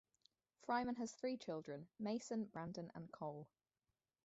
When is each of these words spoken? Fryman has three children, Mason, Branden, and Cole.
Fryman 0.67 0.97
has 0.97 1.11
three 1.11 1.37
children, 1.37 1.87
Mason, 1.99 2.47
Branden, 2.47 2.89
and 2.95 3.11
Cole. 3.11 3.47